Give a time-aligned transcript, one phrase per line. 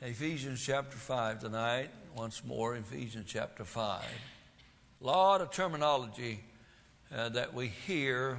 [0.00, 1.90] Ephesians chapter 5 tonight.
[2.14, 4.04] Once more, Ephesians chapter 5.
[5.02, 6.38] A lot of terminology
[7.12, 8.38] uh, that we hear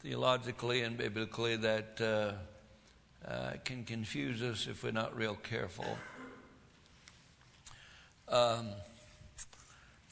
[0.00, 5.98] theologically and biblically that uh, uh, can confuse us if we're not real careful.
[8.26, 8.68] Um,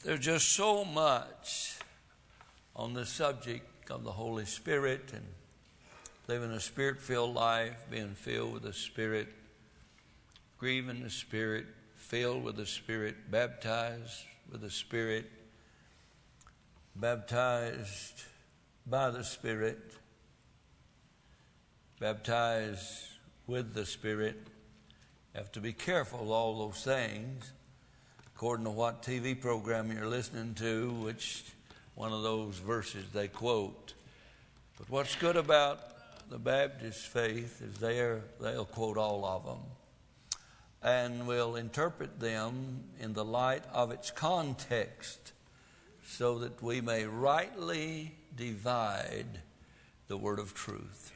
[0.03, 1.79] there's just so much
[2.75, 5.25] on the subject of the Holy Spirit and
[6.27, 9.27] living a spirit filled life, being filled with the Spirit,
[10.63, 15.29] grieving the Spirit, filled with the Spirit, baptized with the Spirit,
[16.95, 18.23] baptized
[18.87, 19.77] by the Spirit,
[21.99, 23.09] baptized
[23.45, 24.37] with the Spirit.
[25.33, 27.51] You have to be careful of all those things
[28.33, 31.43] according to what TV program you're listening to, which
[31.95, 33.95] one of those verses they quote.
[34.77, 39.59] But what's good about the Baptist faith is they they'll quote all of them
[40.83, 45.31] and will interpret them in the light of its context
[46.05, 49.39] so that we may rightly divide
[50.07, 51.11] the word of truth.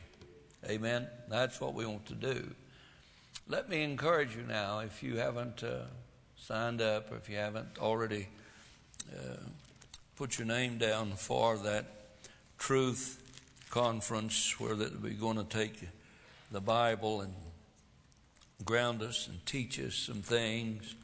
[0.65, 1.07] Amen.
[1.27, 2.49] That's what we want to do.
[3.49, 5.83] Let me encourage you now, if you haven't uh,
[6.37, 8.27] signed up or if you haven't already
[9.13, 9.35] uh,
[10.15, 11.85] put your name down for that
[12.57, 13.21] truth
[13.69, 15.87] conference where that we're going to take
[16.51, 17.33] the Bible and
[18.65, 20.95] ground us and teach us some things.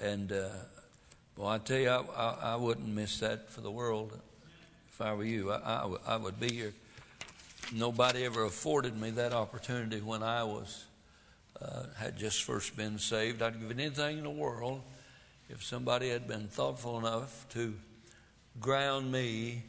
[0.00, 0.48] And uh,
[1.36, 4.18] well, I tell you, I, I, I, wouldn't miss that for the world
[4.90, 5.52] if I were you.
[5.52, 6.72] I, I, would be here.
[7.72, 10.84] Nobody ever afforded me that opportunity when I was
[11.60, 13.42] uh, had just first been saved.
[13.42, 14.82] I'd give anything in the world
[15.48, 17.74] if somebody had been thoughtful enough to
[18.60, 19.62] ground me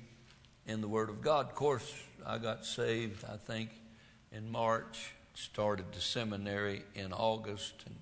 [0.67, 1.47] in the Word of God.
[1.47, 1.94] Of course,
[2.25, 3.69] I got saved, I think,
[4.31, 7.96] in March, started the seminary in August, and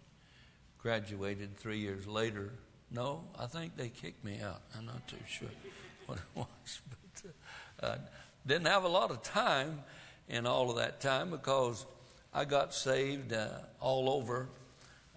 [0.77, 2.51] graduated three years later.
[2.91, 4.61] No, I think they kicked me out.
[4.77, 5.49] I'm not too sure
[6.05, 6.81] what it was.
[6.89, 7.97] But uh,
[8.45, 9.83] didn't have a lot of time
[10.27, 11.85] in all of that time because
[12.33, 13.49] I got saved uh,
[13.79, 14.49] all over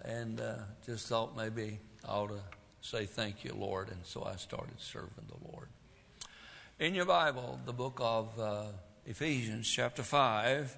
[0.03, 0.55] and uh,
[0.85, 2.41] just thought maybe I ought to
[2.81, 3.89] say thank you, Lord.
[3.89, 5.67] And so I started serving the Lord.
[6.79, 8.63] In your Bible, the book of uh,
[9.05, 10.77] Ephesians, chapter 5,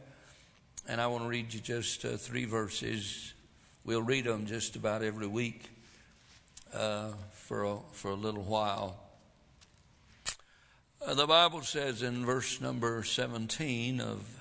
[0.88, 3.34] and I want to read you just uh, three verses.
[3.84, 5.69] We'll read them just about every week
[6.73, 8.97] uh, for, a, for a little while.
[11.06, 14.35] Uh, the Bible says in verse number 17 of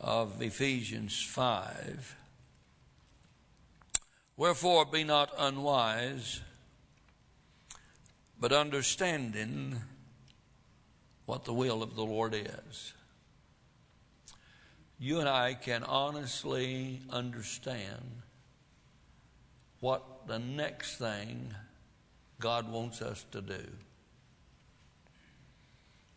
[0.00, 2.16] of Ephesians 5.
[4.36, 6.40] Wherefore be not unwise,
[8.38, 9.80] but understanding
[11.24, 12.92] what the will of the Lord is.
[14.98, 18.22] You and I can honestly understand
[19.80, 21.54] what the next thing
[22.40, 23.66] God wants us to do.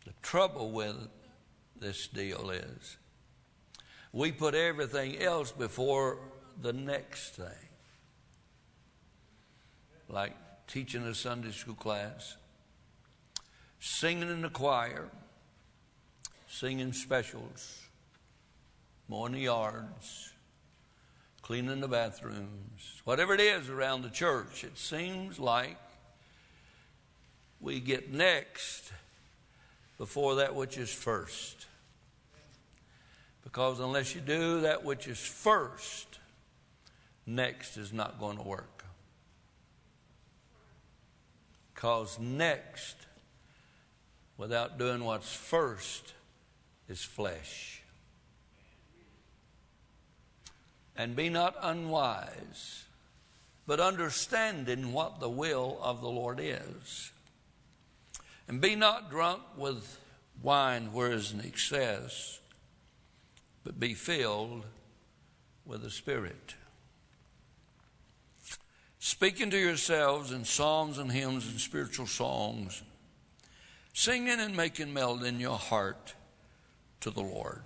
[0.06, 0.96] The trouble with
[1.78, 2.96] this deal is
[4.12, 6.18] we put everything else before
[6.60, 7.68] the next thing.
[10.08, 10.34] Like
[10.66, 12.36] teaching a Sunday school class,
[13.78, 15.08] singing in the choir,
[16.48, 17.79] singing specials,
[19.10, 20.32] mowing the yards,
[21.42, 25.76] cleaning the bathrooms, whatever it is around the church, it seems like
[27.60, 28.92] we get next
[29.98, 31.66] before that which is first.
[33.42, 36.20] Because unless you do that which is first,
[37.26, 38.84] next is not going to work.
[41.74, 42.94] Because next,
[44.36, 46.14] without doing what's first,
[46.88, 47.79] is flesh.
[51.00, 52.84] And be not unwise,
[53.66, 57.10] but understanding what the will of the Lord is.
[58.46, 59.98] And be not drunk with
[60.42, 62.40] wine where is an excess
[63.64, 64.66] but be filled
[65.64, 66.54] with the Spirit.
[68.98, 72.82] Speaking to yourselves in psalms and hymns and spiritual songs,
[73.94, 76.12] singing and making melody in your heart
[77.00, 77.62] to the Lord.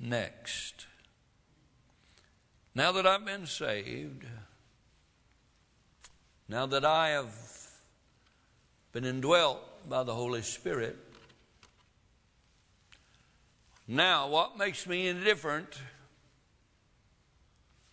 [0.00, 0.86] Next,
[2.74, 4.24] now that I've been saved,
[6.48, 7.34] now that I have
[8.92, 10.96] been indwelt by the Holy Spirit,
[13.90, 15.80] now, what makes me any different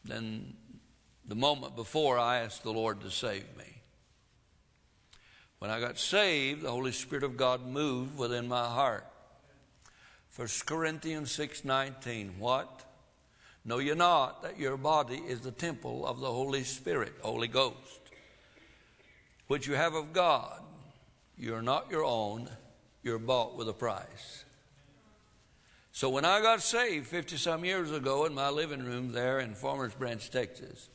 [0.04, 0.54] than
[1.26, 3.82] the moment before I asked the Lord to save me?
[5.60, 9.08] When I got saved, the Holy Spirit of God moved within my heart.
[10.36, 12.84] 1 Corinthians 6:19 What?
[13.64, 18.02] Know you not that your body is the temple of the Holy Spirit, Holy Ghost,
[19.48, 20.62] which you have of God.
[21.38, 22.50] You're not your own,
[23.02, 24.44] you're bought with a price.
[25.94, 29.56] So when I got saved 50 some years ago in my living room there in
[29.56, 30.90] Farmers Branch, Texas,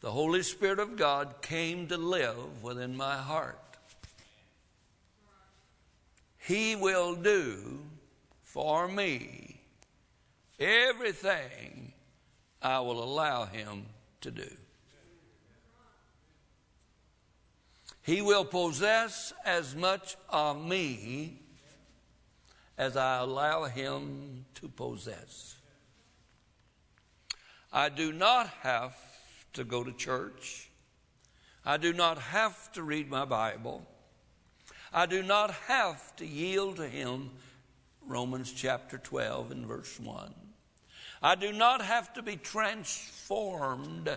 [0.00, 3.69] the Holy Spirit of God came to live within my heart.
[6.46, 7.80] He will do
[8.42, 9.60] for me
[10.58, 11.92] everything
[12.60, 13.86] I will allow him
[14.22, 14.50] to do.
[18.02, 21.38] He will possess as much of me
[22.76, 25.56] as I allow him to possess.
[27.72, 28.96] I do not have
[29.52, 30.70] to go to church.
[31.64, 33.86] I do not have to read my Bible.
[34.92, 37.30] I do not have to yield to him.
[38.06, 40.34] Romans chapter 12 and verse 1.
[41.22, 44.16] I do not have to be transformed.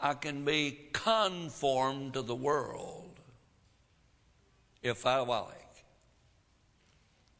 [0.00, 3.20] I can be conformed to the world
[4.82, 5.54] if I like.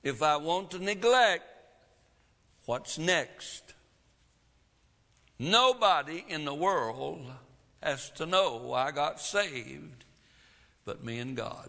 [0.03, 1.45] If I want to neglect
[2.67, 3.75] what's next,
[5.39, 7.27] nobody in the world
[7.83, 10.05] has to know I got saved
[10.85, 11.69] but me and God.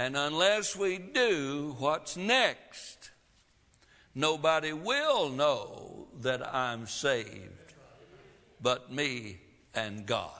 [0.00, 3.10] And unless we do what's next,
[4.14, 7.74] Nobody will know that I'm saved
[8.60, 9.38] but me
[9.74, 10.32] and God.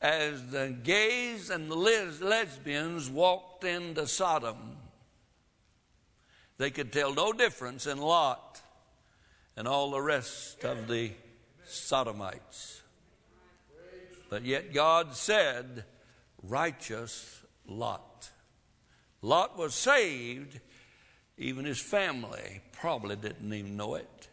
[0.00, 4.76] As the gays and the lesbians walked into Sodom,
[6.58, 8.60] they could tell no difference in Lot
[9.56, 11.12] and all the rest of the
[11.64, 12.82] Sodomites.
[14.28, 15.84] But yet God said,
[16.48, 18.30] righteous Lot.
[19.22, 20.60] Lot was saved
[21.36, 24.28] even his family probably didn't even know it.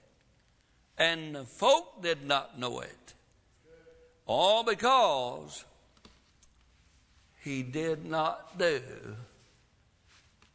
[0.98, 3.14] And the folk did not know it.
[4.26, 5.66] All because
[7.40, 8.82] he did not do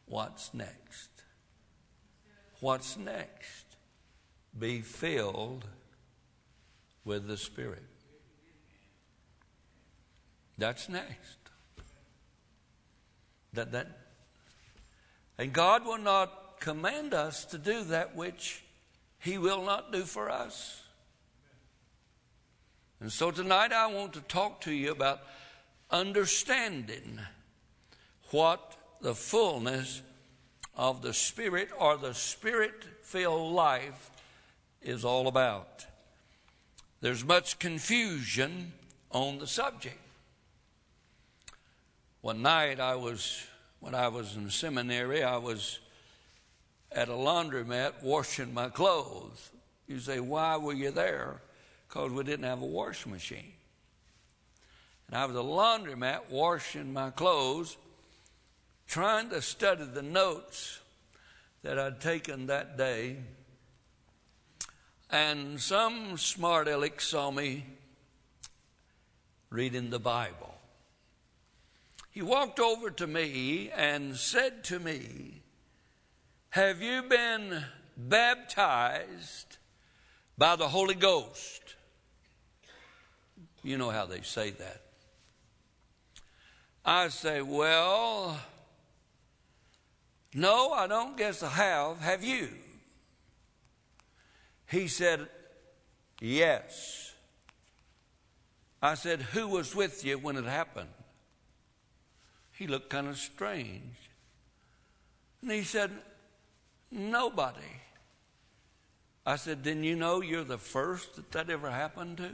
[0.05, 1.09] what's next.
[2.61, 3.65] What's next?
[4.57, 5.65] Be filled
[7.03, 7.83] with the Spirit.
[10.57, 11.37] That's next.
[13.57, 13.87] That, that,
[15.39, 18.63] and God will not command us to do that which
[19.17, 20.83] He will not do for us.
[22.99, 25.21] And so tonight I want to talk to you about
[25.89, 27.19] understanding
[28.29, 30.03] what the fullness
[30.75, 34.11] of the Spirit or the Spirit filled life
[34.83, 35.87] is all about.
[37.01, 38.73] There's much confusion
[39.09, 39.97] on the subject.
[42.21, 43.45] One night I was
[43.79, 45.79] when I was in seminary, I was
[46.91, 49.51] at a laundromat washing my clothes.
[49.87, 51.41] You say, why were you there?
[51.87, 53.53] Because we didn't have a washing machine.
[55.07, 57.77] And I was at a laundromat washing my clothes,
[58.87, 60.79] trying to study the notes
[61.61, 63.17] that I'd taken that day.
[65.09, 67.65] And some smart aleck saw me
[69.49, 70.56] reading the Bible
[72.17, 75.43] he walked over to me and said to me,
[76.49, 77.63] Have you been
[77.95, 79.59] baptized
[80.35, 81.75] by the Holy Ghost?
[83.61, 84.81] You know how they say that.
[86.83, 88.39] I say, Well,
[90.33, 91.99] no, I don't guess I have.
[91.99, 92.49] Have you?
[94.71, 95.27] He said,
[96.19, 97.13] Yes.
[98.81, 100.89] I said, Who was with you when it happened?
[102.57, 103.95] He looked kind of strange.
[105.41, 105.91] And he said,
[106.89, 107.59] Nobody.
[109.25, 112.31] I said, Didn't you know you're the first that that ever happened to?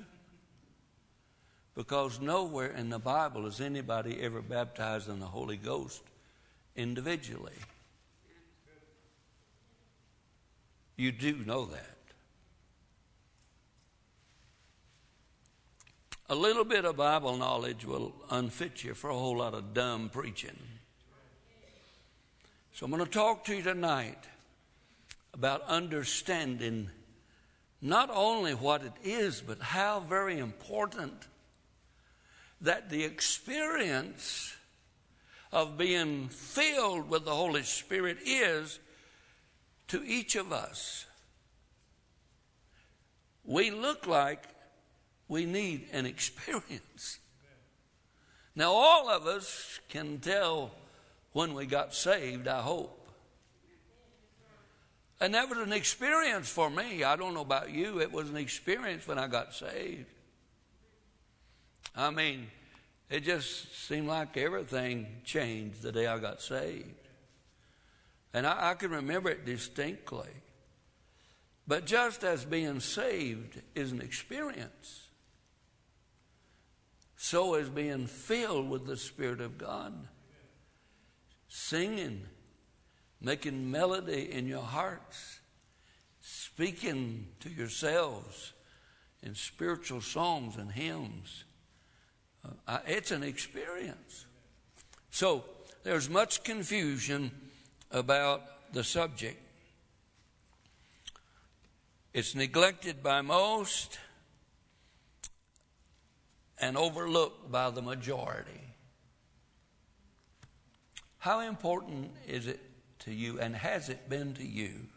[1.75, 6.03] Because nowhere in the Bible is anybody ever baptized in the Holy Ghost
[6.75, 7.57] individually.
[10.95, 11.97] You do know that.
[16.29, 20.09] A little bit of Bible knowledge will unfit you for a whole lot of dumb
[20.09, 20.57] preaching.
[22.73, 24.23] So I'm going to talk to you tonight
[25.33, 26.89] about understanding
[27.81, 31.27] not only what it is, but how very important
[32.61, 34.55] that the experience
[35.51, 38.79] of being filled with the Holy Spirit is
[39.89, 41.05] to each of us.
[43.43, 44.45] We look like
[45.27, 47.19] we need an experience.
[48.55, 50.71] Now, all of us can tell
[51.31, 52.99] when we got saved, I hope.
[55.19, 57.03] And that was an experience for me.
[57.03, 60.05] I don't know about you, it was an experience when I got saved.
[61.95, 62.47] I mean,
[63.09, 66.89] it just seemed like everything changed the day I got saved.
[68.33, 70.29] And I, I can remember it distinctly.
[71.67, 75.09] But just as being saved is an experience,
[77.23, 79.93] so is being filled with the Spirit of God.
[81.47, 82.23] Singing,
[83.21, 85.39] making melody in your hearts,
[86.19, 88.51] speaking to yourselves
[89.21, 91.45] in spiritual songs and hymns.
[92.67, 94.25] Uh, it's an experience.
[95.09, 95.45] So
[95.83, 97.31] there's much confusion
[97.89, 99.41] about the subject.
[102.13, 103.97] It's neglected by most
[106.59, 108.61] and overlooked by the majority.
[111.17, 112.59] How important is it
[112.99, 114.87] to you, and has it been to you,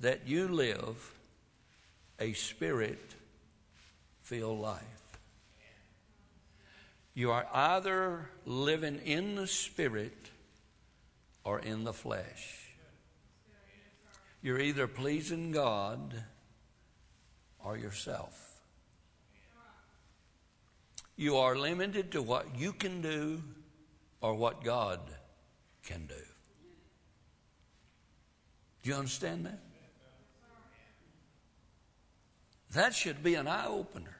[0.00, 1.14] that you live
[2.18, 3.14] a spirit
[4.22, 4.84] filled life?
[7.14, 10.30] You are either living in the spirit
[11.44, 12.66] or in the flesh.
[14.42, 16.22] You're either pleasing God
[17.62, 18.49] or yourself.
[21.20, 23.42] You are limited to what you can do
[24.22, 25.00] or what God
[25.84, 26.14] can do.
[28.82, 29.58] Do you understand that?
[32.72, 34.16] That should be an eye opener.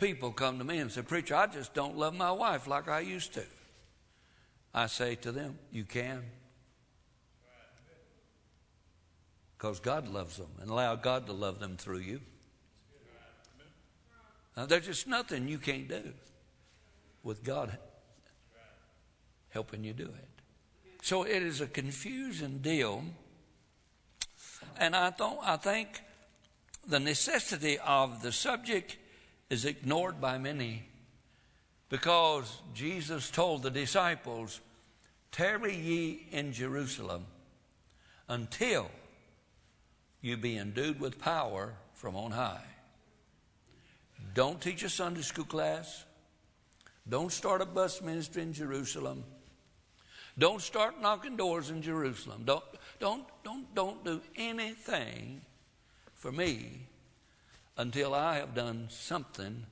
[0.00, 3.00] People come to me and say, Preacher, I just don't love my wife like I
[3.00, 3.44] used to.
[4.72, 6.22] I say to them, You can.
[9.58, 12.22] Because God loves them and allow God to love them through you.
[14.56, 16.12] Now, there's just nothing you can't do
[17.22, 17.76] with God
[19.50, 20.28] helping you do it.
[21.02, 23.04] So it is a confusing deal.
[24.78, 26.00] And I, thought, I think
[26.86, 28.96] the necessity of the subject
[29.50, 30.84] is ignored by many
[31.88, 34.60] because Jesus told the disciples,
[35.32, 37.26] Tarry ye in Jerusalem
[38.28, 38.90] until
[40.20, 42.64] you be endued with power from on high.
[44.36, 46.04] Don't teach a Sunday school class.
[47.08, 49.24] Don't start a bus ministry in Jerusalem.
[50.36, 52.42] Don't start knocking doors in Jerusalem.
[52.44, 52.62] Don't,
[53.00, 55.40] don't, don't, don't do anything
[56.14, 56.86] for me
[57.78, 59.64] until I have done something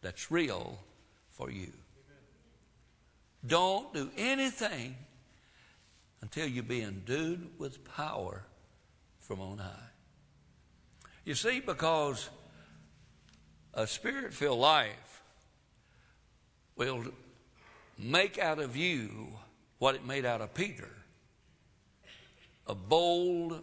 [0.00, 0.78] that's real
[1.30, 1.72] for you.
[3.44, 4.94] Don't do anything
[6.20, 8.44] until you be endued with power
[9.18, 9.90] from on high.
[11.24, 12.30] You see, because
[13.74, 15.22] a spirit filled life
[16.76, 17.04] will
[17.98, 19.28] make out of you
[19.78, 20.88] what it made out of Peter
[22.66, 23.62] a bold,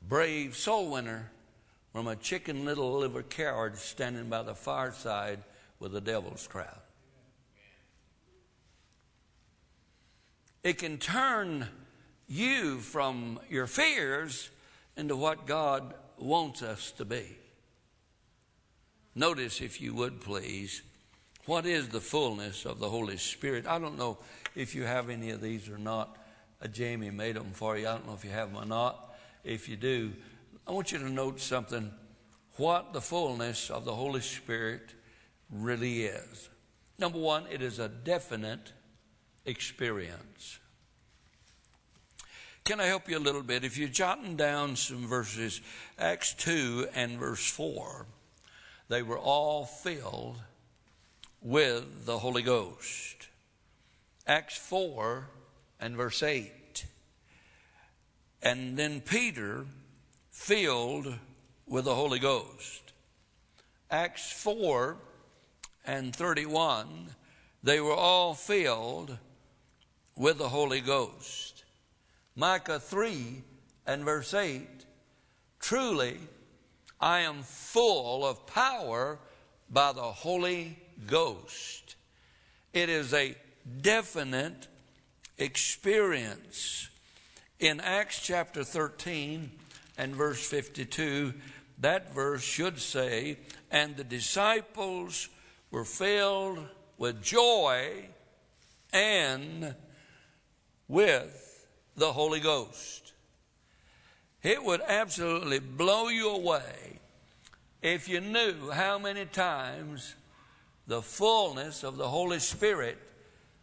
[0.00, 1.30] brave soul winner
[1.92, 5.40] from a chicken little liver coward standing by the fireside
[5.78, 6.80] with the devil's crowd.
[10.64, 11.68] It can turn
[12.26, 14.50] you from your fears
[14.96, 17.36] into what God wants us to be.
[19.18, 20.80] Notice, if you would please,
[21.44, 23.66] what is the fullness of the Holy Spirit?
[23.66, 24.18] I don't know
[24.54, 26.16] if you have any of these or not.
[26.62, 27.88] Uh, Jamie made them for you.
[27.88, 29.16] I don't know if you have them or not.
[29.42, 30.12] If you do,
[30.68, 31.90] I want you to note something
[32.58, 34.94] what the fullness of the Holy Spirit
[35.50, 36.48] really is.
[36.96, 38.72] Number one, it is a definite
[39.44, 40.60] experience.
[42.62, 43.64] Can I help you a little bit?
[43.64, 45.60] If you're jotting down some verses,
[45.98, 48.06] Acts 2 and verse 4,
[48.88, 50.40] they were all filled
[51.40, 53.28] with the Holy Ghost.
[54.26, 55.28] Acts 4
[55.80, 56.84] and verse 8.
[58.42, 59.66] And then Peter
[60.30, 61.14] filled
[61.66, 62.92] with the Holy Ghost.
[63.90, 64.96] Acts 4
[65.86, 67.08] and 31,
[67.62, 69.16] they were all filled
[70.16, 71.64] with the Holy Ghost.
[72.36, 73.42] Micah 3
[73.86, 74.66] and verse 8,
[75.58, 76.18] truly
[77.00, 79.18] I am full of power
[79.70, 81.96] by the Holy Ghost.
[82.72, 83.36] It is a
[83.80, 84.66] definite
[85.36, 86.88] experience.
[87.60, 89.50] In Acts chapter 13
[89.96, 91.34] and verse 52,
[91.80, 93.38] that verse should say,
[93.70, 95.28] And the disciples
[95.70, 98.06] were filled with joy
[98.92, 99.74] and
[100.88, 103.07] with the Holy Ghost.
[104.42, 107.00] It would absolutely blow you away
[107.82, 110.14] if you knew how many times
[110.86, 112.98] the fullness of the Holy Spirit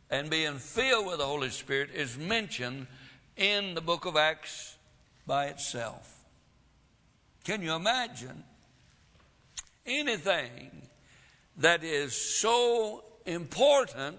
[0.10, 2.88] and being filled with the Holy Spirit is mentioned
[3.38, 4.76] in the book of Acts
[5.26, 6.24] by itself.
[7.44, 8.44] Can you imagine
[9.86, 10.72] anything
[11.58, 14.18] that is so important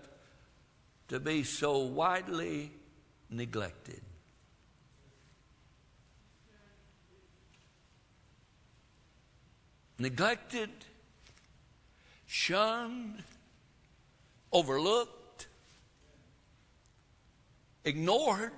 [1.08, 2.72] to be so widely
[3.30, 4.00] neglected?
[9.98, 10.70] Neglected,
[12.26, 13.22] shunned,
[14.52, 15.46] overlooked,
[17.84, 18.52] ignored.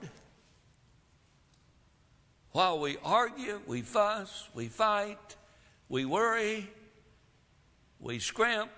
[2.50, 5.36] While we argue, we fuss, we fight,
[5.88, 6.68] we worry,
[8.00, 8.70] we scrimp,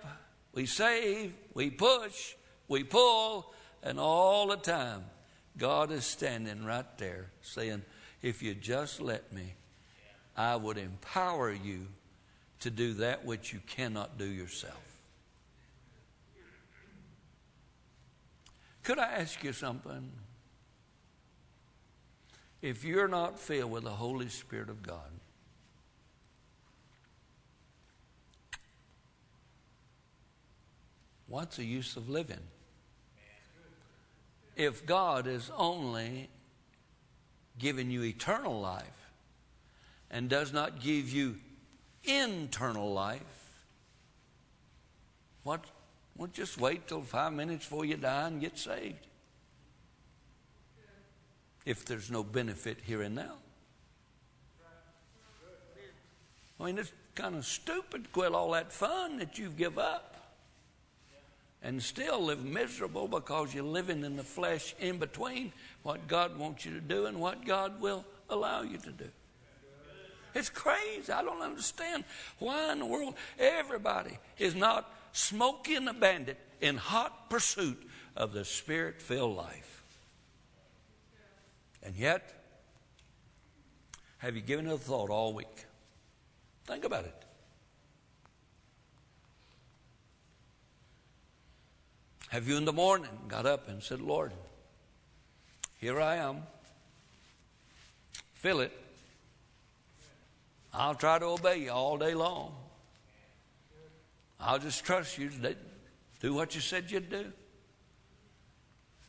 [0.53, 2.35] we save, we push,
[2.69, 5.05] we pull, and all the time,
[5.57, 7.83] God is standing right there saying,
[8.23, 9.55] If you just let me,
[10.37, 11.87] I would empower you
[12.61, 14.91] to do that which you cannot do yourself.
[18.83, 20.11] Could I ask you something?
[22.63, 25.11] If you're not filled with the Holy Spirit of God,
[31.27, 32.41] what's the use of living?
[34.57, 36.29] If God is only
[37.59, 38.85] giving you eternal life
[40.11, 41.37] and does not give you
[42.05, 43.63] internal life,
[45.43, 45.65] what?
[46.17, 49.07] Well, just wait till five minutes before you die and get saved.
[51.65, 53.37] If there's no benefit here and now.
[56.59, 60.11] I mean, it's kind of stupid to quit all that fun that you've give up
[61.63, 65.53] and still live miserable because you're living in the flesh in between
[65.83, 69.09] what God wants you to do and what God will allow you to do.
[70.35, 71.13] It's crazy.
[71.13, 72.05] I don't understand
[72.39, 77.81] why in the world everybody is not smoking a bandit in hot pursuit
[78.17, 79.83] of the spirit filled life.
[81.83, 82.35] And yet,
[84.19, 85.67] have you given it a thought all week?
[86.67, 87.15] Think about it.
[92.29, 94.33] Have you in the morning got up and said, Lord,
[95.79, 96.43] here I am.
[98.35, 98.73] Fill it.
[100.73, 102.55] I'll try to obey you all day long.
[104.39, 105.57] I'll just trust you to
[106.21, 107.33] do what you said you'd do.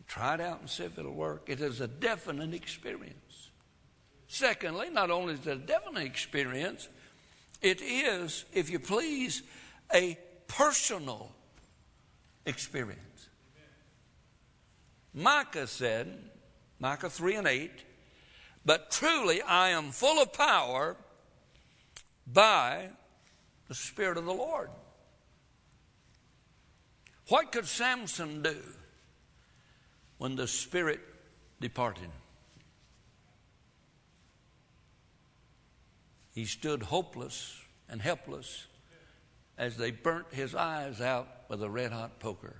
[0.08, 1.44] Try it out and see if it'll work.
[1.48, 3.50] It is a definite experience.
[4.28, 6.90] Secondly, not only is it a definite experience,
[7.62, 9.44] it is, if you please,
[9.94, 11.32] a personal
[12.46, 13.30] experience.
[15.14, 16.18] Micah said,
[16.80, 17.72] Micah 3 and 8,
[18.66, 20.98] but truly I am full of power
[22.26, 22.90] by
[23.68, 24.70] the Spirit of the Lord.
[27.28, 28.58] What could Samson do
[30.18, 31.00] when the Spirit
[31.60, 32.10] departed?
[36.34, 38.68] He stood hopeless and helpless
[39.58, 42.56] as they burnt his eyes out with a red hot poker.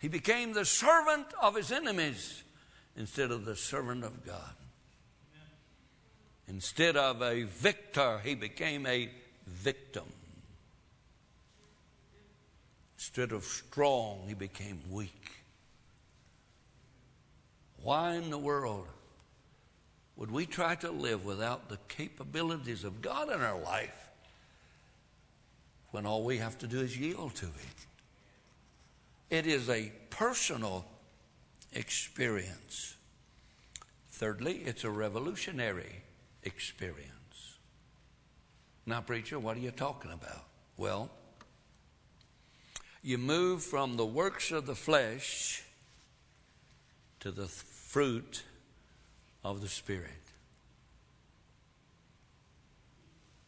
[0.00, 2.42] He became the servant of his enemies
[2.96, 4.54] instead of the servant of God.
[6.52, 9.08] Instead of a victor, he became a
[9.46, 10.04] victim.
[12.98, 15.30] Instead of strong, he became weak.
[17.82, 18.86] Why in the world
[20.16, 24.10] would we try to live without the capabilities of God in our life
[25.90, 27.70] when all we have to do is yield to Him?
[29.30, 30.84] It is a personal
[31.72, 32.94] experience.
[34.10, 36.02] Thirdly, it's a revolutionary
[36.42, 37.58] experience.
[38.86, 40.44] Now, preacher, what are you talking about?
[40.76, 41.10] Well,
[43.02, 45.62] you move from the works of the flesh
[47.20, 48.42] to the fruit
[49.44, 50.10] of the Spirit.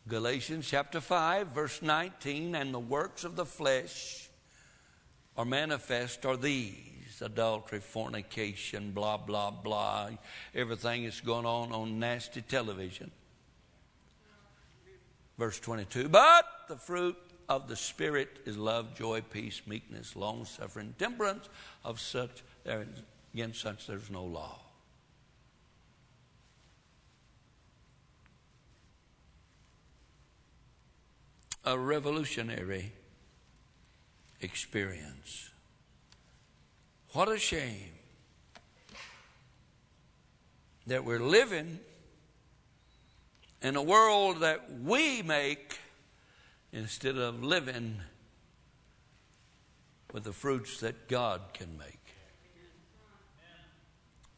[0.07, 4.29] Galatians chapter 5, verse 19, and the works of the flesh
[5.37, 10.11] are manifest are these adultery, fornication, blah, blah, blah,
[10.55, 13.11] everything that's going on on nasty television.
[15.39, 17.17] Verse 22 But the fruit
[17.49, 21.49] of the Spirit is love, joy, peace, meekness, long suffering, temperance.
[21.85, 22.43] Of such,
[23.35, 24.61] against such, there's no law.
[31.65, 32.93] A revolutionary
[34.41, 35.51] experience.
[37.15, 37.93] What a shame
[40.89, 41.79] that we're living
[43.63, 45.79] in a world that we make
[46.73, 48.01] instead of living
[50.13, 52.01] with the fruits that God can make.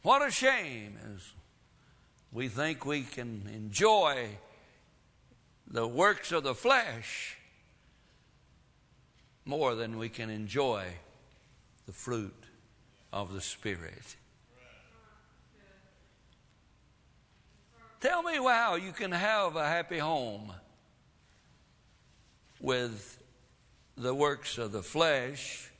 [0.03, 1.33] What a shame is
[2.31, 4.37] we think we can enjoy
[5.65, 7.37] the works of the flesh
[9.45, 10.85] more than we can enjoy
[11.87, 12.46] the fruit
[13.17, 14.15] of the Spirit.
[17.99, 20.53] Tell me how you can have a happy home
[22.59, 23.17] with
[23.97, 25.71] the works of the flesh,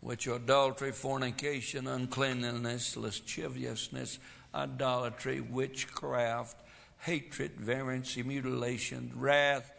[0.00, 4.18] which are adultery, fornication, uncleanness, lasciviousness,
[4.54, 6.56] idolatry, witchcraft,
[7.00, 9.70] hatred, variance, mutilation, wrath,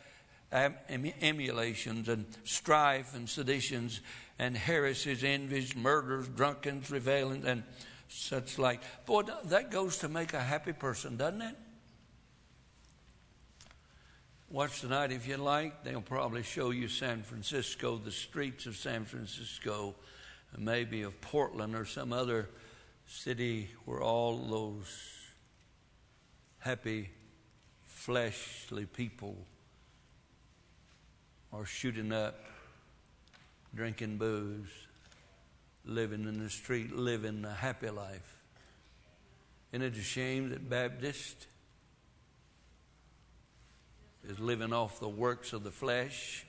[0.51, 4.01] emulations, and strife, and seditions,
[4.37, 7.63] and heresies, envies, murders, drunkens, revelings, and
[8.07, 8.81] such like.
[9.05, 11.55] Boy, that goes to make a happy person, doesn't it?
[14.49, 15.83] Watch tonight if you like.
[15.83, 19.95] They'll probably show you San Francisco, the streets of San Francisco,
[20.53, 22.49] and maybe of Portland or some other
[23.07, 24.85] city where all those
[26.59, 27.09] happy,
[27.83, 29.35] fleshly people
[31.51, 32.39] are shooting up,
[33.75, 34.69] drinking booze,
[35.83, 38.41] living in the street, living a happy life.
[39.71, 41.47] Isn't it a shame that Baptist
[44.27, 46.45] is living off the works of the flesh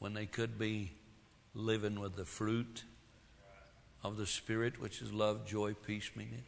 [0.00, 0.90] when they could be
[1.54, 2.82] living with the fruit
[4.02, 6.42] of the Spirit, which is love, joy, peace, meaning?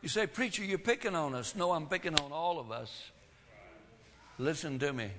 [0.00, 1.54] You say, Preacher, you're picking on us.
[1.54, 3.10] No, I'm picking on all of us.
[4.38, 5.10] Listen to me.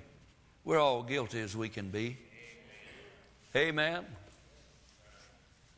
[0.64, 2.18] We're all guilty as we can be.
[3.56, 4.04] Amen.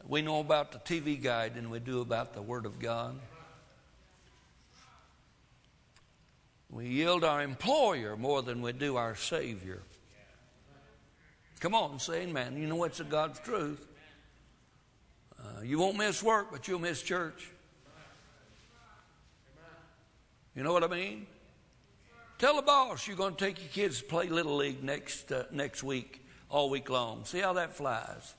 [0.09, 3.19] We know about the TV guide than we do about the Word of God.
[6.71, 9.83] We yield our employer more than we do our Savior.
[11.61, 12.57] Come on, say amen.
[12.57, 13.87] You know what's the God's truth.
[15.39, 17.51] Uh, you won't miss work, but you'll miss church.
[20.55, 21.27] You know what I mean?
[22.39, 25.45] Tell the boss you're going to take your kids to play Little League next, uh,
[25.51, 27.25] next week, all week long.
[27.25, 28.35] See how that flies.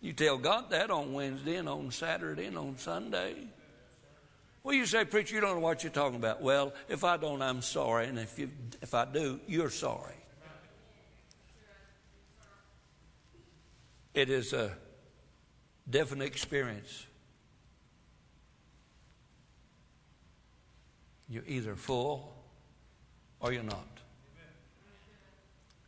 [0.00, 3.34] You tell God that on Wednesday and on Saturday and on Sunday.
[4.62, 6.42] Well, you say, Preacher, you don't know what you're talking about.
[6.42, 8.08] Well, if I don't, I'm sorry.
[8.08, 8.50] And if, you,
[8.82, 10.14] if I do, you're sorry.
[14.12, 14.72] It is a
[15.88, 17.06] definite experience.
[21.28, 22.32] You're either full
[23.40, 23.95] or you're not.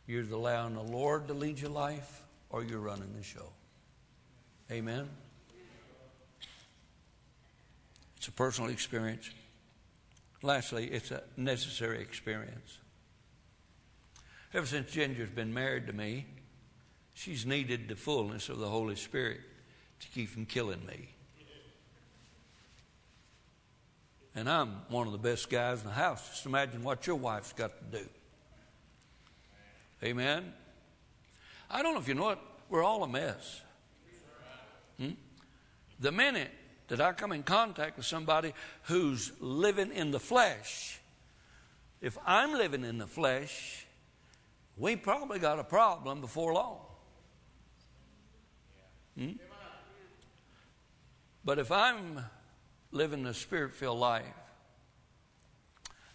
[0.09, 3.45] You're allowing the Lord to lead your life or you're running the show.
[4.71, 5.07] Amen?
[8.17, 9.29] It's a personal experience.
[10.41, 12.79] Lastly, it's a necessary experience.
[14.51, 16.25] Ever since Ginger's been married to me,
[17.13, 19.41] she's needed the fullness of the Holy Spirit
[19.99, 21.09] to keep from killing me.
[24.33, 26.27] And I'm one of the best guys in the house.
[26.29, 28.09] Just imagine what your wife's got to do.
[30.03, 30.53] Amen.
[31.69, 33.61] I don't know if you know it, we're all a mess.
[34.97, 35.11] Hmm?
[35.99, 36.51] The minute
[36.87, 40.99] that I come in contact with somebody who's living in the flesh,
[42.01, 43.85] if I'm living in the flesh,
[44.77, 46.79] we probably got a problem before long.
[49.17, 49.31] Hmm?
[51.43, 52.19] But if I'm
[52.91, 54.23] living a spirit filled life,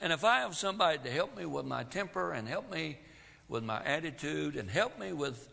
[0.00, 2.98] and if I have somebody to help me with my temper and help me
[3.54, 5.48] with my attitude and help me with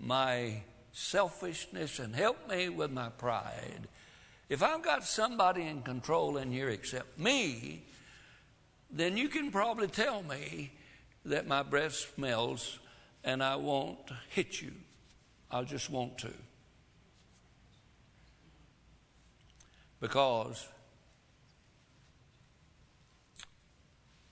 [0.00, 3.86] my selfishness and help me with my pride,
[4.48, 7.84] if I've got somebody in control in here except me,
[8.90, 10.72] then you can probably tell me
[11.24, 12.80] that my breath smells
[13.22, 14.72] and I won't hit you.
[15.48, 16.32] I just want to.
[20.00, 20.66] Because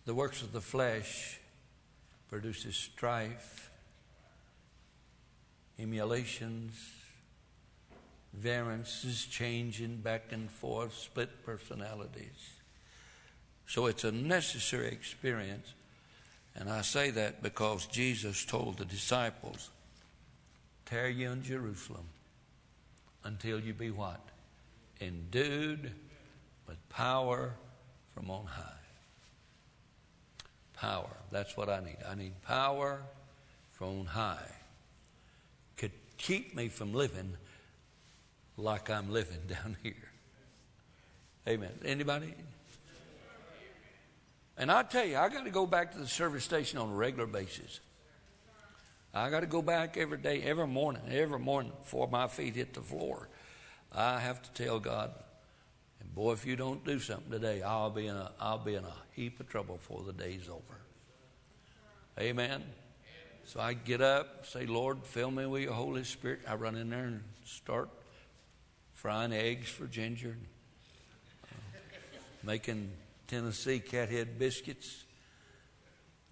[0.04, 1.38] the works of the flesh
[2.34, 3.70] produces strife,
[5.78, 6.74] emulations,
[8.32, 12.50] variances, changing back and forth, split personalities.
[13.68, 15.74] So it's a necessary experience.
[16.56, 19.70] And I say that because Jesus told the disciples,
[20.86, 22.08] Tarry you in Jerusalem
[23.22, 24.20] until you be what?
[25.00, 25.92] endued
[26.66, 27.54] with power
[28.12, 28.83] from on high.
[30.76, 31.10] Power.
[31.30, 31.96] That's what I need.
[32.08, 33.00] I need power
[33.72, 34.50] from high.
[35.76, 37.36] Could keep me from living
[38.56, 39.94] like I'm living down here.
[41.46, 41.72] Amen.
[41.84, 42.34] Anybody?
[44.56, 46.94] And I tell you, I got to go back to the service station on a
[46.94, 47.80] regular basis.
[49.12, 52.74] I got to go back every day, every morning, every morning before my feet hit
[52.74, 53.28] the floor.
[53.92, 55.12] I have to tell God,
[56.04, 58.84] and boy, if you don't do something today, I'll be in a, I'll be in
[58.84, 60.78] a heap of trouble before the day's over.
[62.18, 62.62] Amen.
[63.44, 66.40] So I get up, say, Lord, fill me with your Holy Spirit.
[66.48, 67.90] I run in there and start
[68.92, 70.36] frying eggs for Ginger,
[71.44, 71.56] uh,
[72.42, 72.90] making
[73.26, 75.04] Tennessee cathead biscuits,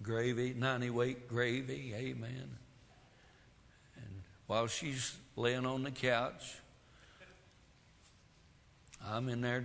[0.03, 1.93] gravy, 90 weight gravy.
[1.95, 2.57] Amen.
[3.97, 6.62] And while she's laying on the couch,
[9.07, 9.65] I'm in there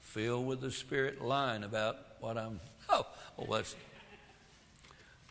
[0.00, 2.60] filled with the Spirit, lying about what I'm.
[2.88, 3.06] Oh,
[3.38, 3.76] oh, that's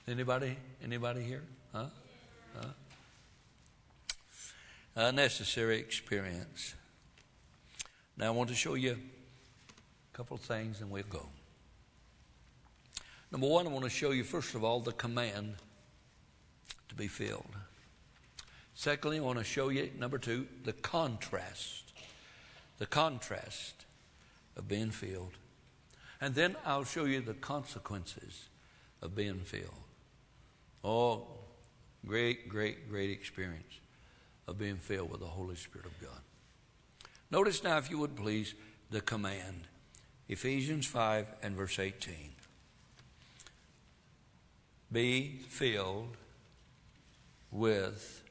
[0.07, 0.55] Anybody?
[0.81, 1.43] Anybody here?
[1.73, 1.87] Huh?
[2.55, 2.67] Huh?
[4.95, 6.75] A necessary experience.
[8.15, 11.25] Now I want to show you a couple of things and we'll go.
[13.31, 15.55] Number one, I want to show you, first of all, the command
[16.87, 17.53] to be filled.
[18.75, 21.86] Secondly, I want to show you, number two, the contrast.
[22.77, 23.85] The contrast
[24.55, 25.33] of being filled.
[26.19, 28.49] And then I'll show you the consequences
[29.01, 29.83] of being filled.
[30.83, 31.27] Oh,
[32.05, 33.79] great, great, great experience
[34.47, 36.21] of being filled with the Holy Spirit of God.
[37.29, 38.55] Notice now, if you would please,
[38.89, 39.67] the command
[40.29, 42.31] Ephesians 5 and verse 18.
[44.91, 46.15] Be filled
[47.51, 48.23] with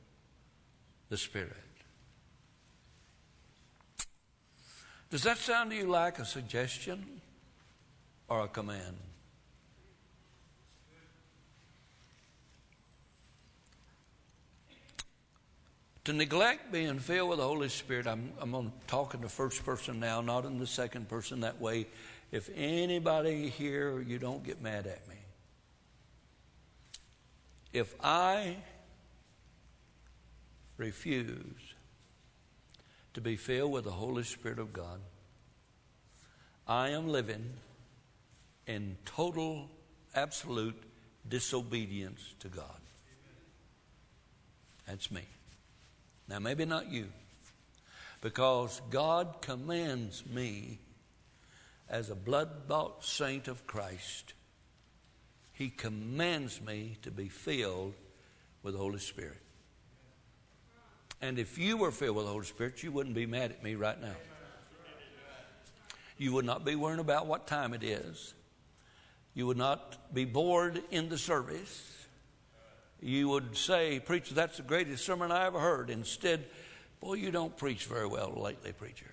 [1.08, 1.65] the Spirit.
[5.10, 7.04] Does that sound to you like a suggestion
[8.28, 8.96] or a command?
[16.04, 20.20] To neglect being filled with the Holy Spirit, I'm, I'm talking the first person now,
[20.20, 21.40] not in the second person.
[21.40, 21.86] That way,
[22.30, 25.16] if anybody here, you don't get mad at me.
[27.72, 28.56] If I
[30.76, 31.74] refuse
[33.16, 35.00] to be filled with the Holy Spirit of God,
[36.68, 37.54] I am living
[38.66, 39.70] in total,
[40.14, 40.76] absolute
[41.26, 42.78] disobedience to God.
[44.86, 45.22] That's me.
[46.28, 47.06] Now, maybe not you,
[48.20, 50.78] because God commands me
[51.88, 54.34] as a blood bought saint of Christ.
[55.54, 57.94] He commands me to be filled
[58.62, 59.40] with the Holy Spirit.
[61.20, 63.74] And if you were filled with the Holy Spirit, you wouldn't be mad at me
[63.74, 64.16] right now.
[66.18, 68.34] You would not be worrying about what time it is.
[69.34, 71.96] You would not be bored in the service
[73.00, 75.90] you would say, Preacher, that's the greatest sermon I ever heard.
[75.90, 76.44] Instead,
[77.00, 79.12] boy, you don't preach very well lately, preacher.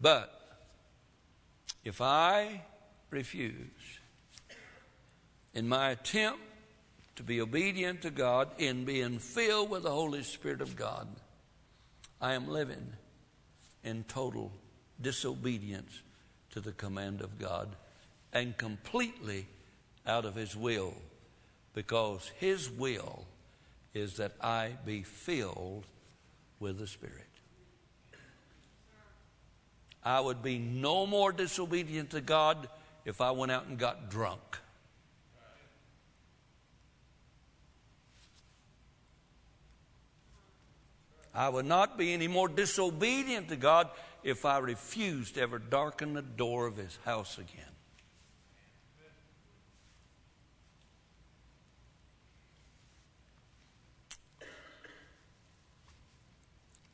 [0.00, 0.32] But
[1.84, 2.62] if I
[3.10, 3.56] refuse
[5.54, 6.40] in my attempt
[7.16, 11.08] to be obedient to God, in being filled with the Holy Spirit of God,
[12.20, 12.92] I am living
[13.82, 14.52] in total
[15.00, 16.02] disobedience
[16.50, 17.74] to the command of God
[18.32, 19.46] and completely
[20.06, 20.94] out of His will
[21.74, 23.24] because His will
[23.94, 25.86] is that I be filled
[26.60, 27.26] with the Spirit.
[30.02, 32.68] I would be no more disobedient to God
[33.04, 34.58] if I went out and got drunk.
[41.36, 43.90] I would not be any more disobedient to God
[44.24, 47.62] if I refused to ever darken the door of His house again.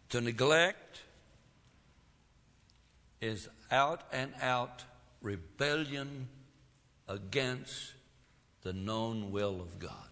[0.09, 1.01] To neglect
[3.21, 4.85] is out and out
[5.23, 6.29] rebellion
[7.09, 7.95] against
[8.63, 10.12] the known will of God.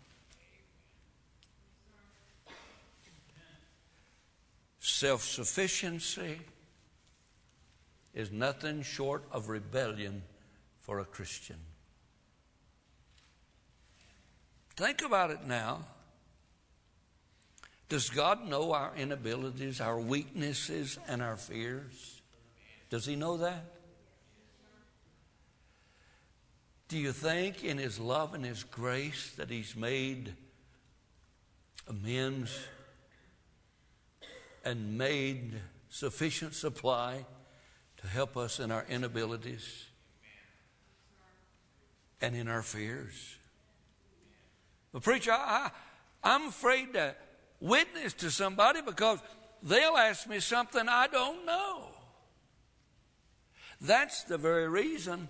[4.90, 6.40] Self sufficiency
[8.12, 10.22] is nothing short of rebellion
[10.80, 11.56] for a Christian.
[14.76, 15.86] Think about it now.
[17.88, 22.20] Does God know our inabilities, our weaknesses, and our fears?
[22.90, 23.64] Does He know that?
[26.88, 30.34] Do you think in His love and His grace that He's made
[31.88, 32.50] amends
[34.64, 35.54] and made
[35.88, 37.24] sufficient supply
[37.98, 39.86] to help us in our inabilities
[42.20, 43.36] and in our fears?
[44.92, 45.70] But, preacher, I,
[46.22, 47.14] I'm afraid to
[47.60, 49.20] witness to somebody because
[49.62, 51.84] they'll ask me something I don't know.
[53.80, 55.28] That's the very reason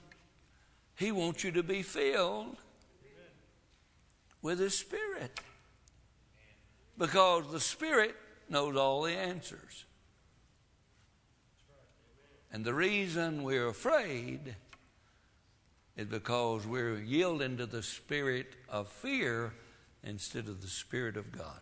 [0.96, 2.56] He wants you to be filled
[4.42, 5.40] with His Spirit.
[6.98, 8.14] Because the Spirit
[8.50, 9.84] knows all the answers.
[12.52, 14.56] And the reason we're afraid
[15.96, 19.52] is because we're yielding to the spirit of fear
[20.02, 21.60] instead of the spirit of God.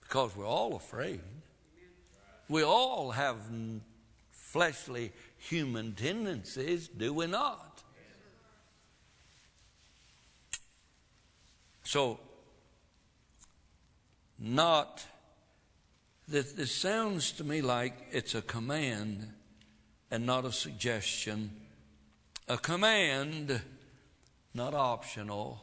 [0.00, 1.20] Because we're all afraid.
[2.48, 3.36] We all have
[4.30, 7.82] fleshly human tendencies, do we not?
[11.84, 12.20] So,
[14.42, 15.06] not
[16.28, 19.28] that this sounds to me like it's a command
[20.10, 21.50] and not a suggestion.
[22.48, 23.62] A command,
[24.52, 25.62] not optional.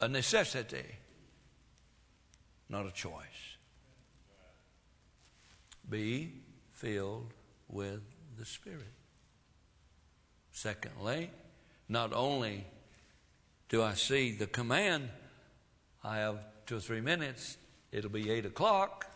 [0.00, 0.84] A necessity,
[2.68, 3.56] not a choice.
[5.88, 6.32] Be
[6.74, 7.32] filled
[7.68, 8.02] with
[8.38, 8.92] the Spirit.
[10.52, 11.30] Secondly,
[11.88, 12.66] not only
[13.70, 15.08] do I see the command,
[16.02, 17.58] I have two or three minutes,
[17.92, 19.06] it'll be eight o'clock.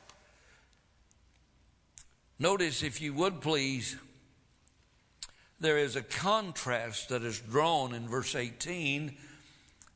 [2.38, 3.96] Notice, if you would please,
[5.60, 9.16] there is a contrast that is drawn in verse 18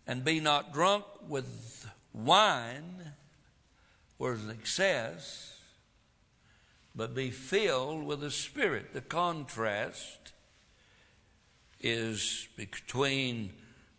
[0.07, 3.13] and be not drunk with wine,
[4.17, 5.61] where there's excess,
[6.95, 8.95] but be filled with the Spirit.
[8.95, 10.33] The contrast
[11.81, 13.53] is between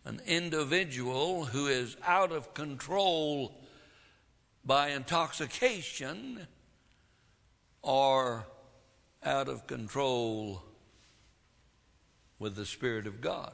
[0.05, 3.59] an individual who is out of control
[4.65, 6.47] by intoxication
[7.81, 8.45] or
[9.23, 10.63] out of control
[12.37, 13.53] with the Spirit of God.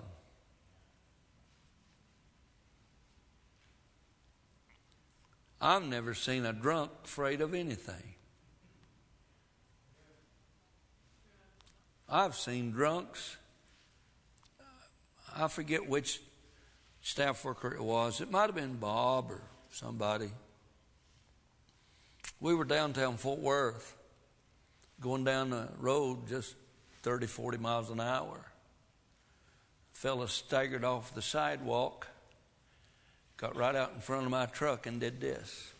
[5.59, 8.13] I've never seen a drunk afraid of anything.
[12.07, 13.37] I've seen drunks,
[15.35, 16.21] I forget which
[17.05, 18.19] staff worker it was.
[18.19, 19.41] It might have been Bob or
[19.71, 20.31] somebody.
[22.41, 23.95] We were downtown Fort Worth,
[24.99, 26.55] going down the road just
[27.03, 28.39] 30, 40 miles an hour.
[29.93, 32.07] Fella staggered off the sidewalk,
[33.37, 35.71] got right out in front of my truck, and did this.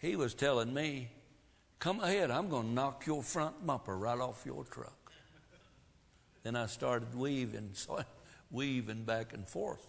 [0.00, 1.08] He was telling me,
[1.80, 5.01] Come ahead, I'm going to knock your front bumper right off your truck.
[6.42, 7.72] Then I started weaving,
[8.50, 9.86] weaving back and forth.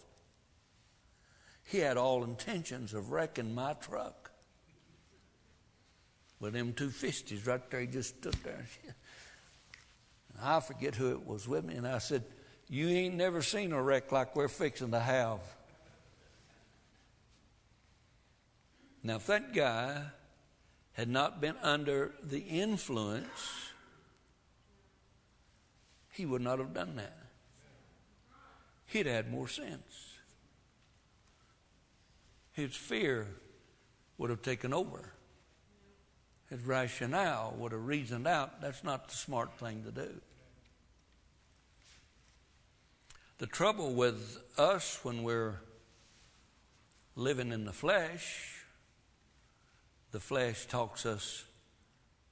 [1.66, 4.32] He had all intentions of wrecking my truck.
[6.40, 8.66] With them two fisties right there, he just stood there.
[10.42, 12.24] I forget who it was with me, and I said,
[12.68, 15.40] You ain't never seen a wreck like we're fixing to have.
[19.04, 20.02] Now, if that guy
[20.94, 23.73] had not been under the influence,
[26.14, 27.18] he would not have done that.
[28.86, 30.12] He'd had more sense.
[32.54, 33.28] His fear
[34.18, 35.14] would have taken over.
[36.50, 40.22] His rationale would have reasoned out that's not the smart thing to do.
[43.40, 45.56] The trouble with us when we're
[47.16, 48.64] living in the flesh,
[50.12, 51.44] the flesh talks us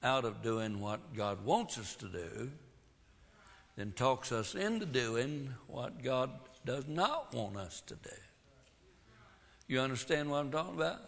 [0.03, 2.51] out of doing what God wants us to do,
[3.75, 6.31] then talks us into doing what God
[6.65, 8.09] does not want us to do.
[9.67, 10.99] You understand what I'm talking about?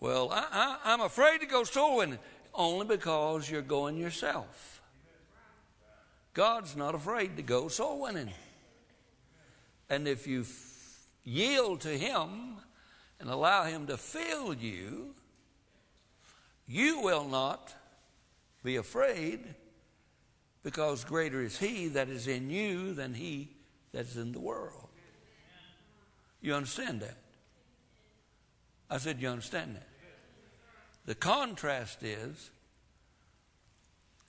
[0.00, 2.18] Well, I, am afraid to go soul winning
[2.54, 4.82] only because you're going yourself.
[6.32, 8.30] God's not afraid to go soul winning.
[9.88, 12.56] And if you f- yield to Him
[13.18, 15.14] and allow Him to fill you,
[16.66, 17.74] you will not
[18.62, 19.54] be afraid
[20.62, 23.50] because greater is He that is in you than He
[23.92, 24.88] that is in the world.
[26.40, 27.16] You understand that?
[28.88, 29.88] I said, You understand that?
[31.06, 32.50] The contrast is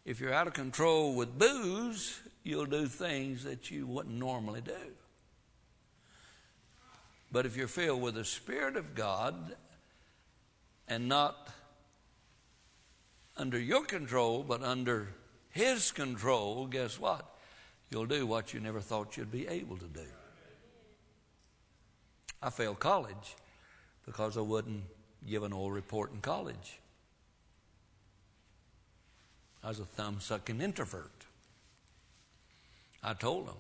[0.05, 4.73] if you're out of control with booze, you'll do things that you wouldn't normally do.
[7.31, 9.55] But if you're filled with the Spirit of God
[10.87, 11.49] and not
[13.37, 15.09] under your control, but under
[15.51, 17.25] His control, guess what?
[17.89, 20.05] You'll do what you never thought you'd be able to do.
[22.41, 23.35] I failed college
[24.05, 24.83] because I wouldn't
[25.27, 26.79] give an oral report in college.
[29.63, 31.25] I was a thumb sucking introvert.
[33.03, 33.57] I told them,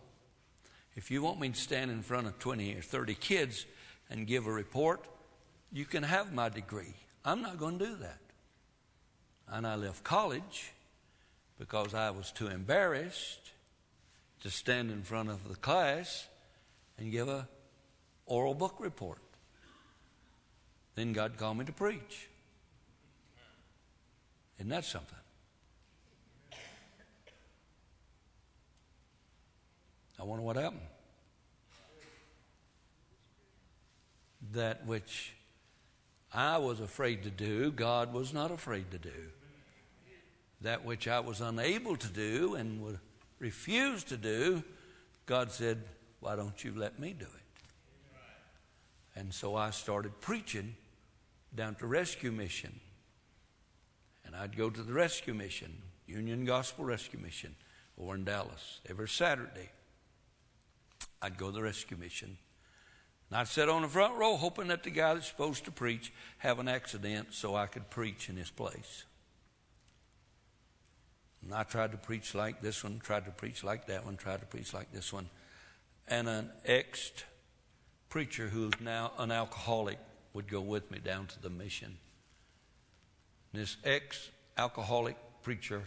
[0.95, 3.65] if you want me to stand in front of 20 or 30 kids
[4.09, 5.05] and give a report,
[5.71, 6.95] you can have my degree.
[7.23, 8.19] I'm not going to do that.
[9.47, 10.71] And I left college
[11.61, 13.51] because I was too embarrassed
[14.41, 16.27] to stand in front of the class
[16.97, 17.47] and give a
[18.25, 19.19] oral book report.
[20.95, 22.29] Then God called me to preach.
[24.57, 25.19] Isn't that something?
[30.19, 30.81] I wonder what happened.
[34.53, 35.33] That which
[36.33, 39.11] I was afraid to do, God was not afraid to do.
[40.61, 42.99] That which I was unable to do and would
[43.39, 44.63] refuse to do,
[45.25, 45.83] God said,
[46.19, 47.41] Why don't you let me do it?
[49.15, 50.75] And so I started preaching
[51.53, 52.79] down to Rescue Mission.
[54.25, 57.55] And I'd go to the Rescue Mission, Union Gospel Rescue Mission,
[57.99, 59.69] over in Dallas, every Saturday.
[61.21, 62.37] I'd go to the Rescue Mission.
[63.29, 66.13] And I'd sit on the front row hoping that the guy that's supposed to preach
[66.37, 69.05] have an accident so I could preach in his place.
[71.43, 74.41] And I tried to preach like this one, tried to preach like that one, tried
[74.41, 75.29] to preach like this one.
[76.07, 77.11] And an ex
[78.09, 79.97] preacher who's now an alcoholic
[80.33, 81.97] would go with me down to the mission.
[83.53, 85.83] This ex alcoholic preacher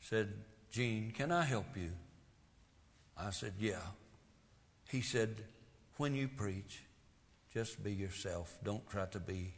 [0.00, 0.32] said,
[0.70, 1.90] Gene, can I help you?
[3.16, 3.80] I said, Yeah.
[4.88, 5.42] He said,
[5.96, 6.84] When you preach,
[7.52, 8.58] just be yourself.
[8.62, 9.54] Don't try to be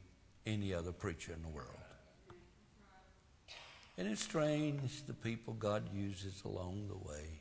[0.46, 1.87] any other preacher in the world.
[3.98, 7.40] And it's strange the people God uses along the way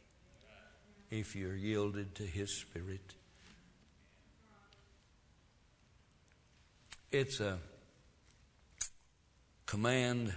[1.12, 3.14] if you're yielded to His Spirit.
[7.12, 7.60] It's a
[9.68, 10.34] command,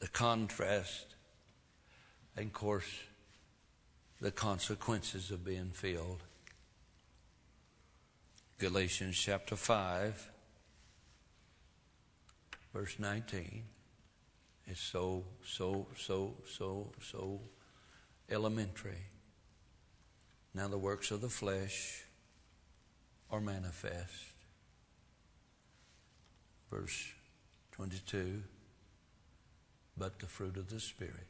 [0.00, 1.14] the contrast,
[2.36, 2.92] and of course,
[4.20, 6.20] the consequences of being filled.
[8.58, 10.30] Galatians chapter 5,
[12.74, 13.62] verse 19
[14.68, 17.40] is so, so, so, so, so
[18.30, 19.06] elementary.
[20.54, 22.04] Now, the works of the flesh
[23.30, 24.34] are manifest
[26.70, 27.12] verse
[27.72, 28.42] 22
[29.96, 31.26] but the fruit of the Spirit.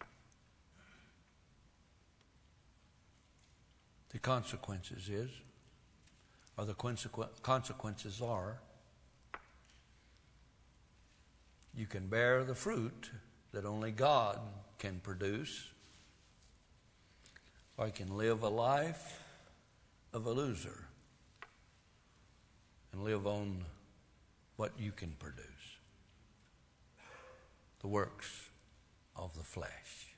[4.10, 5.30] The consequences is,
[6.58, 8.60] or the consequences are,
[11.74, 13.10] you can bear the fruit
[13.52, 14.38] that only God
[14.78, 15.68] can produce,
[17.76, 19.20] or you can live a life
[20.12, 20.84] of a loser
[22.92, 23.64] and live on
[24.56, 25.44] what you can produce
[27.80, 28.50] the works
[29.16, 30.14] of the flesh.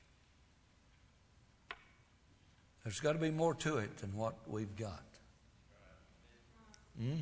[2.83, 5.03] There's got to be more to it than what we've got.
[6.99, 7.17] Hmm?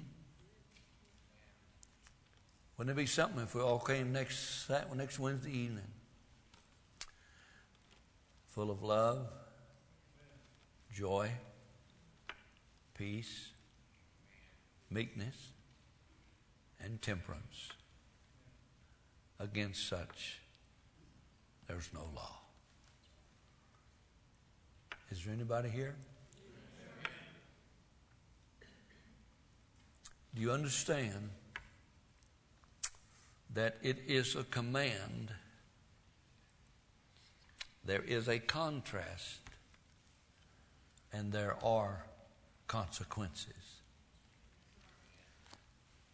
[2.78, 5.84] Wouldn't it be something if we all came next next Wednesday evening,
[8.60, 9.26] full of love,
[10.94, 11.32] joy,
[12.94, 13.52] peace,
[14.90, 15.54] meekness,
[16.84, 17.70] and temperance.
[19.40, 20.42] Against such,
[21.68, 22.42] there's no law.
[25.10, 25.96] Is there anybody here?
[30.36, 31.30] Do you understand
[33.54, 35.32] that it is a command?
[37.90, 39.40] There is a contrast,
[41.12, 42.06] and there are
[42.68, 43.82] consequences.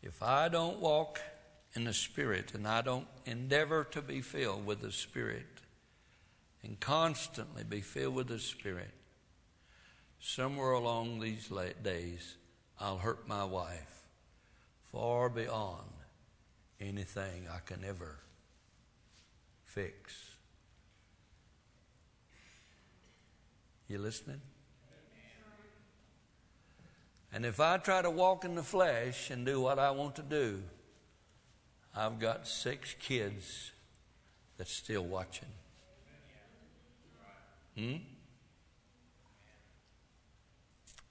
[0.02, 1.20] If I don't walk
[1.74, 5.48] in the Spirit and I don't endeavor to be filled with the Spirit
[6.64, 8.94] and constantly be filled with the Spirit,
[10.22, 11.52] somewhere along these
[11.84, 12.38] days
[12.80, 14.06] I'll hurt my wife
[14.94, 15.92] far beyond
[16.80, 18.20] anything I can ever
[19.66, 20.35] fix.
[23.88, 24.42] You listening?
[27.32, 30.22] And if I try to walk in the flesh and do what I want to
[30.22, 30.64] do,
[31.94, 33.72] I've got six kids
[34.58, 35.50] that's still watching.
[37.78, 37.98] Hmm?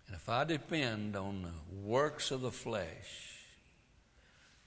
[0.07, 3.41] And if I depend on the works of the flesh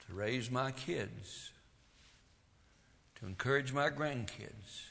[0.06, 1.50] to raise my kids,
[3.16, 4.87] to encourage my grandkids,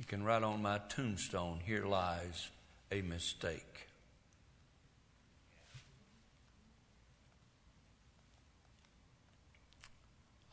[0.00, 2.48] you can write on my tombstone, here lies
[2.90, 3.86] a mistake.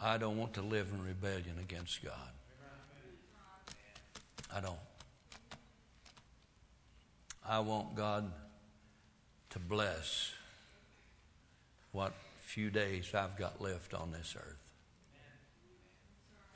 [0.02, 2.14] I don't want to live in rebellion against God.
[4.54, 4.76] I don't.
[7.48, 8.30] I want God
[9.52, 10.34] to bless
[11.94, 14.74] what few days I've got left on this earth.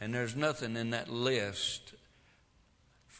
[0.01, 1.93] And there's nothing in that list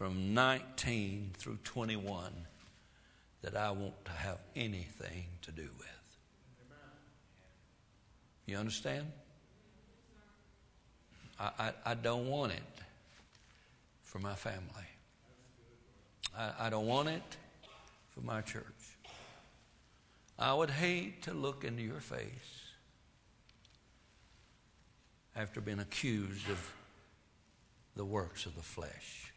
[0.02, 2.34] from 19 through 21
[3.44, 6.18] that I want to have anything to do with.
[8.48, 9.06] You understand?
[11.40, 12.82] I, I, I don't want it
[14.02, 14.90] for my family.
[16.36, 17.38] I, I don't want it
[18.10, 18.98] for my church.
[20.40, 22.72] I would hate to look into your face
[25.36, 26.74] after being accused of
[27.96, 29.31] the works of the flesh.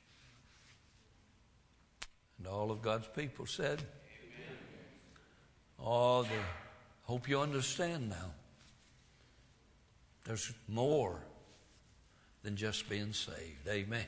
[2.39, 4.59] And all of God's people said, Amen.
[5.79, 6.29] Oh, the,
[7.03, 8.33] hope you understand now.
[10.25, 11.21] There's more
[12.43, 13.69] than just being saved.
[13.69, 14.05] Amen.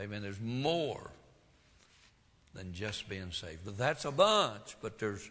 [0.00, 0.22] Amen.
[0.22, 1.10] There's more
[2.54, 3.60] than just being saved.
[3.64, 5.30] But that's a bunch, but there's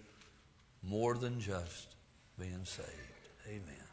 [0.83, 1.95] more than just
[2.39, 2.89] being saved.
[3.47, 3.84] Amen.